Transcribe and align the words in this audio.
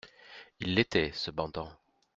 Ils 0.59 0.73
l'étaient, 0.73 1.11
cependant. 1.13 1.69